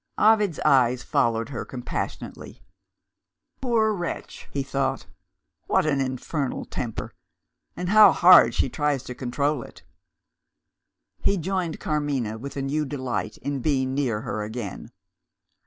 [0.17, 2.63] Ovid's eyes followed her compassionately.
[3.61, 5.05] "Poor wretch!" he thought.
[5.67, 7.13] "What an infernal temper,
[7.77, 9.83] and how hard she tries to control it!"
[11.21, 14.89] He joined Carmina, with a new delight in being near her again.